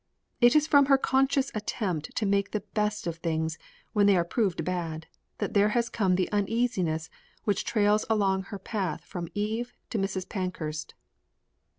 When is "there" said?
5.53-5.69